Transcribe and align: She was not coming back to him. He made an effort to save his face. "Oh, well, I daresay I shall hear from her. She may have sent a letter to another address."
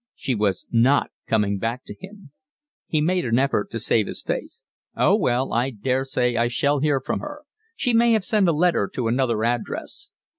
She 0.15 0.33
was 0.33 0.65
not 0.71 1.11
coming 1.27 1.59
back 1.59 1.83
to 1.85 1.93
him. 1.93 2.31
He 2.87 3.01
made 3.01 3.23
an 3.23 3.37
effort 3.37 3.69
to 3.69 3.79
save 3.79 4.07
his 4.07 4.23
face. 4.23 4.63
"Oh, 4.97 5.15
well, 5.15 5.53
I 5.53 5.69
daresay 5.69 6.35
I 6.37 6.47
shall 6.47 6.79
hear 6.79 6.99
from 6.99 7.19
her. 7.19 7.43
She 7.75 7.93
may 7.93 8.13
have 8.13 8.25
sent 8.25 8.49
a 8.49 8.51
letter 8.51 8.89
to 8.95 9.07
another 9.07 9.43
address." 9.45 10.09